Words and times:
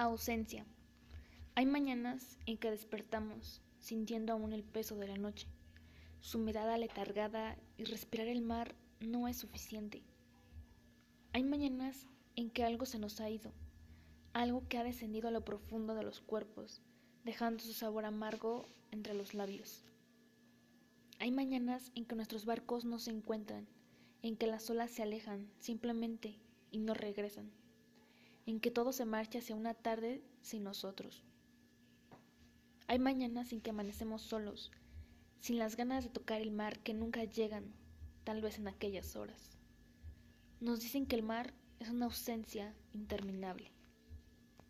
Ausencia. 0.00 0.64
Hay 1.56 1.66
mañanas 1.66 2.38
en 2.46 2.56
que 2.56 2.70
despertamos 2.70 3.60
sintiendo 3.80 4.32
aún 4.32 4.52
el 4.52 4.62
peso 4.62 4.94
de 4.94 5.08
la 5.08 5.16
noche, 5.16 5.48
su 6.20 6.38
mirada 6.38 6.78
letargada 6.78 7.58
y 7.78 7.82
respirar 7.82 8.28
el 8.28 8.40
mar 8.40 8.76
no 9.00 9.26
es 9.26 9.38
suficiente. 9.38 10.04
Hay 11.32 11.42
mañanas 11.42 12.06
en 12.36 12.48
que 12.48 12.62
algo 12.62 12.86
se 12.86 13.00
nos 13.00 13.20
ha 13.20 13.28
ido, 13.28 13.50
algo 14.34 14.68
que 14.68 14.78
ha 14.78 14.84
descendido 14.84 15.26
a 15.26 15.32
lo 15.32 15.44
profundo 15.44 15.96
de 15.96 16.04
los 16.04 16.20
cuerpos, 16.20 16.80
dejando 17.24 17.58
su 17.64 17.72
sabor 17.72 18.04
amargo 18.04 18.66
entre 18.92 19.14
los 19.14 19.34
labios. 19.34 19.84
Hay 21.18 21.32
mañanas 21.32 21.90
en 21.96 22.04
que 22.04 22.14
nuestros 22.14 22.44
barcos 22.44 22.84
no 22.84 23.00
se 23.00 23.10
encuentran, 23.10 23.66
en 24.22 24.36
que 24.36 24.46
las 24.46 24.70
olas 24.70 24.92
se 24.92 25.02
alejan 25.02 25.50
simplemente 25.58 26.38
y 26.70 26.78
no 26.78 26.94
regresan 26.94 27.50
en 28.48 28.60
que 28.60 28.70
todo 28.70 28.94
se 28.94 29.04
marcha 29.04 29.40
hacia 29.40 29.54
una 29.54 29.74
tarde 29.74 30.22
sin 30.40 30.64
nosotros. 30.64 31.22
Hay 32.86 32.98
mañanas 32.98 33.52
en 33.52 33.60
que 33.60 33.68
amanecemos 33.68 34.22
solos, 34.22 34.72
sin 35.38 35.58
las 35.58 35.76
ganas 35.76 36.04
de 36.04 36.08
tocar 36.08 36.40
el 36.40 36.50
mar 36.50 36.78
que 36.78 36.94
nunca 36.94 37.24
llegan, 37.24 37.74
tal 38.24 38.40
vez 38.40 38.58
en 38.58 38.66
aquellas 38.66 39.16
horas. 39.16 39.58
Nos 40.60 40.80
dicen 40.80 41.04
que 41.04 41.14
el 41.14 41.22
mar 41.22 41.52
es 41.78 41.90
una 41.90 42.06
ausencia 42.06 42.74
interminable. 42.94 43.70